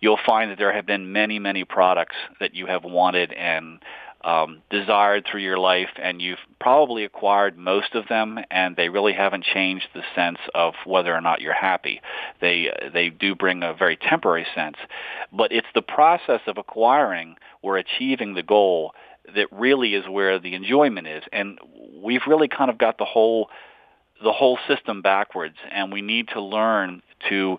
[0.00, 3.82] you'll find that there have been many, many products that you have wanted and
[4.26, 9.12] um, desired through your life, and you've probably acquired most of them, and they really
[9.12, 12.00] haven't changed the sense of whether or not you're happy.
[12.40, 14.76] They they do bring a very temporary sense,
[15.32, 18.94] but it's the process of acquiring or achieving the goal
[19.34, 21.58] that really is where the enjoyment is, and
[22.02, 23.50] we've really kind of got the whole
[24.22, 27.58] the whole system backwards, and we need to learn to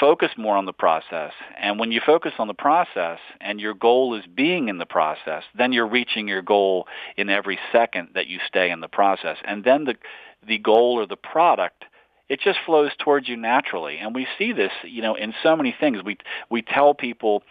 [0.00, 1.32] focus more on the process.
[1.60, 5.44] And when you focus on the process and your goal is being in the process,
[5.56, 6.86] then you're reaching your goal
[7.16, 9.36] in every second that you stay in the process.
[9.44, 9.94] And then the
[10.46, 11.84] the goal or the product
[12.28, 13.98] it just flows towards you naturally.
[13.98, 15.98] And we see this, you know, in so many things.
[16.02, 16.16] We
[16.50, 17.42] we tell people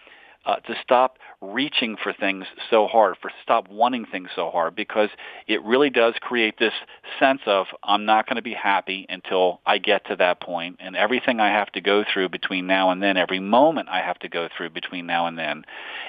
[0.46, 5.10] uh, to stop reaching for things so hard, for stop wanting things so hard, because
[5.48, 6.74] it really does create this
[7.20, 10.96] sense of I'm not going to be happy until I get to that point, and
[10.96, 14.30] everything I have to go through between now and then, every moment I have to
[14.30, 15.64] go through between now and then,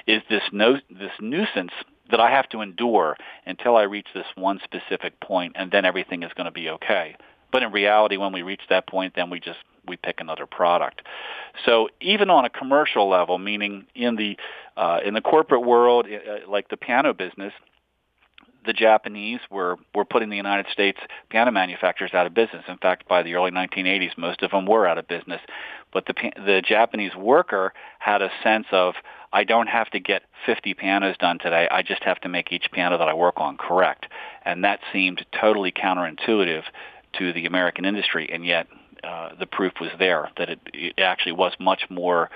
[0.07, 1.71] is this no this nuisance
[2.11, 3.15] that I have to endure
[3.45, 7.15] until I reach this one specific point, and then everything is going to be okay.
[7.51, 11.01] But in reality, when we reach that point, then we just we pick another product.
[11.65, 14.37] So even on a commercial level, meaning in the
[14.75, 17.53] uh, in the corporate world, uh, like the piano business,
[18.65, 22.63] the Japanese were were putting the United States piano manufacturers out of business.
[22.67, 25.41] In fact, by the early 1980s, most of them were out of business.
[25.91, 28.95] But the the Japanese worker had a sense of
[29.31, 31.67] I don't have to get 50 pianos done today.
[31.69, 34.05] I just have to make each piano that I work on correct.
[34.45, 36.63] And that seemed totally counterintuitive
[37.17, 38.67] to the American industry, and yet
[39.03, 42.29] uh, the proof was there that it, it actually was much more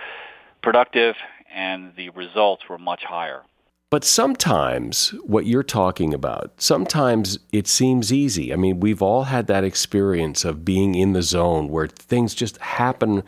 [0.62, 1.16] productive
[1.54, 3.42] and the results were much higher.
[3.90, 8.52] But sometimes what you're talking about, sometimes it seems easy.
[8.52, 12.58] I mean, we've all had that experience of being in the zone where things just
[12.58, 13.24] happen,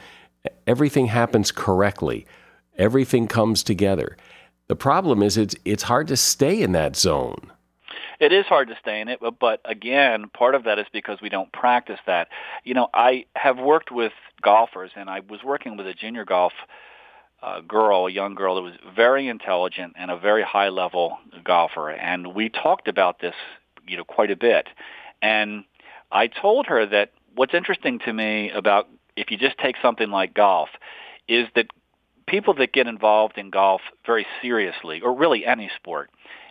[0.67, 2.27] everything happens correctly,
[2.77, 4.17] everything comes together.
[4.67, 7.51] The problem is it's it's hard to stay in that zone.
[8.19, 11.19] It is hard to stay in it, but, but again, part of that is because
[11.21, 12.27] we don't practice that.
[12.65, 14.11] You know, I have worked with
[14.41, 16.51] golfers, and I was working with a junior golf
[17.41, 21.89] uh, girl, a young girl that was very intelligent and a very high level golfer,
[21.89, 23.35] and we talked about this,
[23.87, 24.67] you know, quite a bit.
[25.21, 25.63] And
[26.11, 30.33] I told her that what's interesting to me about if you just take something like
[30.33, 30.69] golf
[31.27, 31.67] is that
[32.27, 36.09] people that get involved in golf very seriously, or really any sport,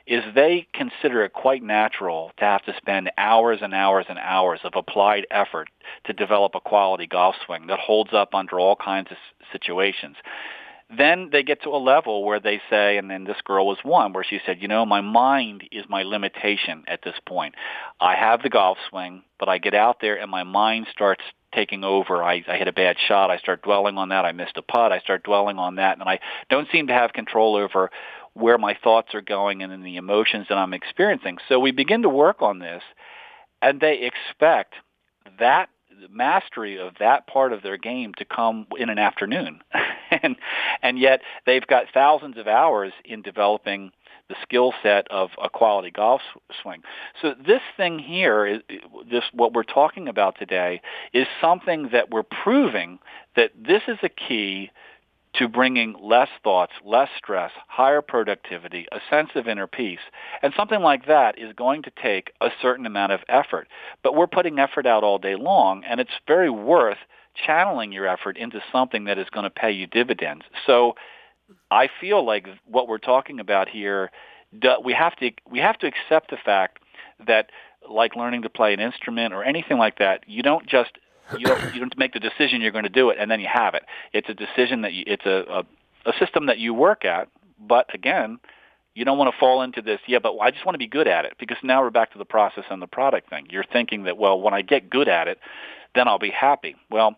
[0.08, 4.58] is they consider it quite natural to have to spend hours and hours and hours
[4.64, 5.68] of applied effort
[6.04, 9.18] to develop a quality golf swing that holds up under all kinds of
[9.52, 10.16] situations.
[10.96, 14.14] Then they get to a level where they say, and then this girl was one,
[14.14, 17.54] where she said, you know, my mind is my limitation at this point.
[18.00, 21.22] I have the golf swing, but I get out there and my mind starts
[21.54, 22.22] taking over.
[22.22, 23.30] I, I hit a bad shot.
[23.30, 24.24] I start dwelling on that.
[24.24, 24.92] I missed a putt.
[24.92, 27.90] I start dwelling on that, and I don't seem to have control over
[28.38, 31.38] where my thoughts are going and in the emotions that I'm experiencing.
[31.48, 32.82] So we begin to work on this,
[33.60, 34.74] and they expect
[35.38, 35.68] that
[36.10, 39.60] mastery of that part of their game to come in an afternoon.
[40.22, 40.36] and
[40.82, 43.90] and yet they've got thousands of hours in developing
[44.28, 46.20] the skill set of a quality golf
[46.62, 46.82] swing.
[47.20, 48.60] So this thing here is
[49.10, 50.82] this what we're talking about today
[51.12, 52.98] is something that we're proving
[53.36, 54.70] that this is a key
[55.34, 60.00] to bringing less thoughts, less stress, higher productivity, a sense of inner peace.
[60.42, 63.68] And something like that is going to take a certain amount of effort.
[64.02, 66.98] But we're putting effort out all day long, and it's very worth
[67.46, 70.44] channeling your effort into something that is going to pay you dividends.
[70.66, 70.96] So
[71.70, 74.10] I feel like what we're talking about here,
[74.82, 76.78] we have to we have to accept the fact
[77.26, 77.50] that
[77.88, 80.92] like learning to play an instrument or anything like that, you don't just
[81.36, 83.48] you don't, you don't make the decision you're going to do it and then you
[83.52, 83.84] have it.
[84.12, 85.64] It's a decision that you, it's a, a
[86.08, 87.28] a system that you work at.
[87.60, 88.38] But again,
[88.94, 90.00] you don't want to fall into this.
[90.06, 92.18] Yeah, but I just want to be good at it because now we're back to
[92.18, 93.46] the process and the product thing.
[93.50, 95.38] You're thinking that well, when I get good at it,
[95.94, 96.76] then I'll be happy.
[96.90, 97.16] Well,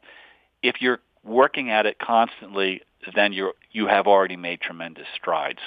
[0.63, 2.83] if you're working at it constantly,
[3.15, 5.61] then you're you have already made tremendous strides.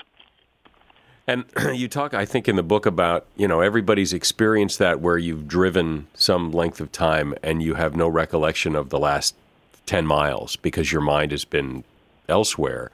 [1.27, 5.17] And you talk, I think, in the book about, you know, everybody's experienced that where
[5.17, 9.35] you've driven some length of time and you have no recollection of the last
[9.85, 11.83] 10 miles because your mind has been
[12.27, 12.91] elsewhere.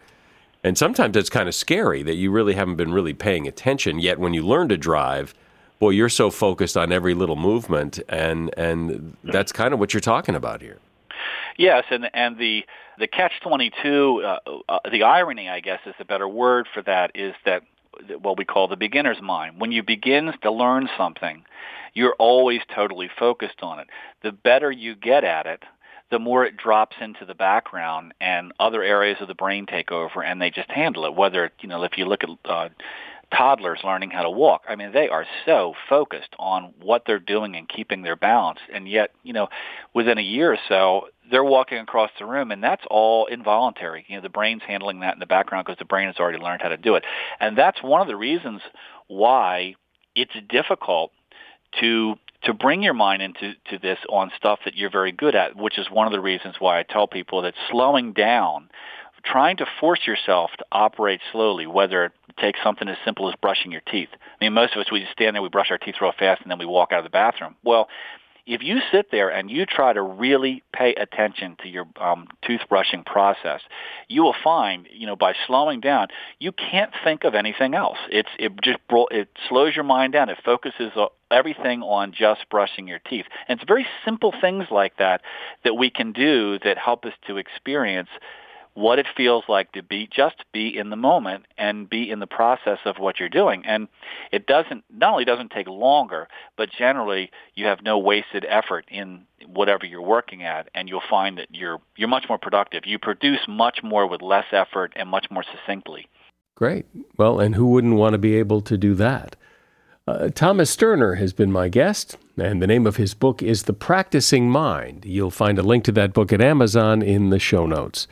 [0.64, 4.00] And sometimes it's kind of scary that you really haven't been really paying attention.
[4.00, 5.34] Yet when you learn to drive,
[5.80, 8.00] boy, you're so focused on every little movement.
[8.10, 10.80] And, and that's kind of what you're talking about here.
[11.58, 12.64] Yes, and and the
[13.00, 16.82] the catch twenty two, uh, uh, the irony, I guess, is a better word for
[16.84, 17.64] that, is that
[18.22, 19.60] what we call the beginner's mind.
[19.60, 21.44] When you begin to learn something,
[21.94, 23.88] you're always totally focused on it.
[24.24, 25.64] The better you get at it,
[26.12, 30.24] the more it drops into the background and other areas of the brain take over
[30.24, 31.14] and they just handle it.
[31.14, 32.70] Whether, you know, if you look at uh,
[33.32, 37.56] toddlers learning how to walk, I mean, they are so focused on what they're doing
[37.56, 38.60] and keeping their balance.
[38.74, 39.50] And yet, you know,
[39.94, 44.06] within a year or so, they're walking across the room and that's all involuntary.
[44.08, 46.62] You know, the brain's handling that in the background because the brain has already learned
[46.62, 47.04] how to do it.
[47.40, 48.62] And that's one of the reasons
[49.08, 49.76] why
[50.16, 51.12] it's difficult
[51.80, 55.58] to to bring your mind into to this on stuff that you're very good at,
[55.58, 58.70] which is one of the reasons why I tell people that slowing down,
[59.26, 63.72] trying to force yourself to operate slowly, whether it takes something as simple as brushing
[63.72, 64.10] your teeth.
[64.14, 66.42] I mean, most of us we just stand there, we brush our teeth real fast,
[66.42, 67.56] and then we walk out of the bathroom.
[67.64, 67.90] Well,
[68.50, 73.06] if you sit there and you try to really pay attention to your um, toothbrushing
[73.06, 73.62] process,
[74.08, 76.08] you will find, you know, by slowing down,
[76.40, 77.98] you can't think of anything else.
[78.10, 78.80] It's it just
[79.12, 80.30] it slows your mind down.
[80.30, 80.92] It focuses
[81.30, 83.26] everything on just brushing your teeth.
[83.48, 85.22] And it's very simple things like that
[85.64, 88.10] that we can do that help us to experience
[88.80, 92.28] what it feels like to be just be in the moment and be in the
[92.28, 93.62] process of what you're doing.
[93.66, 93.90] And
[94.32, 99.26] it doesn't not only doesn't take longer, but generally you have no wasted effort in
[99.46, 102.84] whatever you're working at and you'll find that you're you're much more productive.
[102.86, 106.08] You produce much more with less effort and much more succinctly.
[106.56, 106.86] Great.
[107.18, 109.36] Well, and who wouldn't want to be able to do that?
[110.08, 113.74] Uh, Thomas Sterner has been my guest, and the name of his book is The
[113.74, 115.06] Practicing Mind.
[115.06, 118.08] You'll find a link to that book at Amazon in the show notes.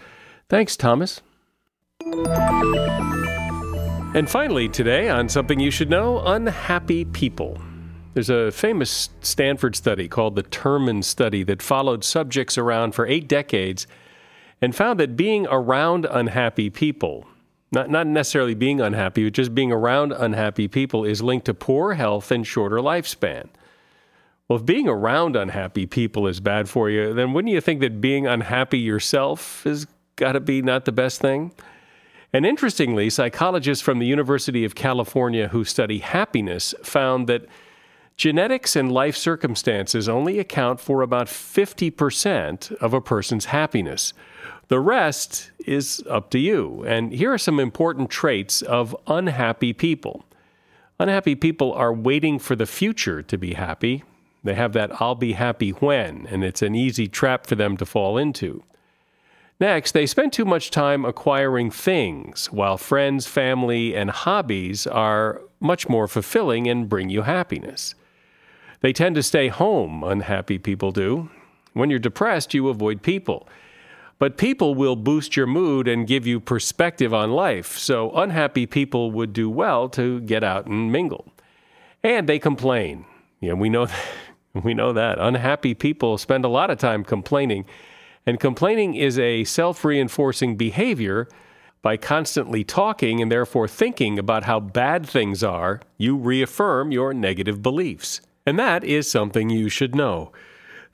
[0.50, 1.22] Thanks, Thomas.
[4.16, 7.58] And finally, today on Something You Should Know Unhappy People.
[8.14, 13.28] There's a famous Stanford study called the Terman Study that followed subjects around for eight
[13.28, 13.88] decades
[14.62, 17.28] and found that being around unhappy people,
[17.74, 21.94] not, not necessarily being unhappy, but just being around unhappy people, is linked to poor
[21.96, 23.50] health and shorter lifespan.
[24.48, 28.00] Well, if being around unhappy people is bad for you, then wouldn't you think that
[28.00, 29.86] being unhappy yourself is
[30.18, 31.54] got to be not the best thing?
[32.34, 37.46] And interestingly, psychologists from the University of California who study happiness found that
[38.18, 44.14] genetics and life circumstances only account for about 50% of a person's happiness.
[44.68, 46.84] The rest is up to you.
[46.86, 50.26] And here are some important traits of unhappy people.
[51.00, 54.04] Unhappy people are waiting for the future to be happy.
[54.44, 57.86] They have that I'll be happy when, and it's an easy trap for them to
[57.86, 58.64] fall into.
[59.60, 65.90] Next, they spend too much time acquiring things, while friends, family, and hobbies are much
[65.90, 67.96] more fulfilling and bring you happiness.
[68.82, 71.30] They tend to stay home, unhappy people do.
[71.74, 73.50] When you're depressed, you avoid people.
[74.20, 79.12] But people will boost your mood and give you perspective on life, so unhappy people
[79.12, 81.32] would do well to get out and mingle.
[82.04, 83.06] And they complain.
[83.40, 83.88] Yeah, we know
[84.54, 85.18] we know that.
[85.20, 87.66] Unhappy people spend a lot of time complaining
[88.28, 91.28] and complaining is a self reinforcing behavior.
[91.84, 97.62] By constantly talking and therefore thinking about how bad things are, you reaffirm your negative
[97.62, 98.20] beliefs.
[98.46, 100.34] And that is something you should know.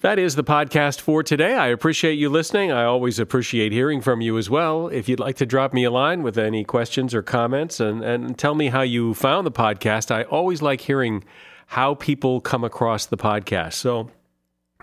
[0.01, 1.55] That is the podcast for today.
[1.55, 2.71] I appreciate you listening.
[2.71, 4.87] I always appreciate hearing from you as well.
[4.89, 8.37] If you'd like to drop me a line with any questions or comments and, and
[8.37, 11.23] tell me how you found the podcast, I always like hearing
[11.67, 13.73] how people come across the podcast.
[13.73, 14.11] So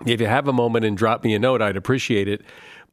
[0.05, 2.41] if you have a moment and drop me a note, I'd appreciate it.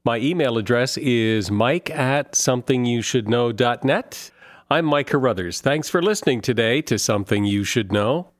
[0.05, 4.31] My email address is mike at somethingyoushouldknow.net.
[4.71, 5.61] I'm Mike Carruthers.
[5.61, 8.33] Thanks for listening today to Something You Should Know.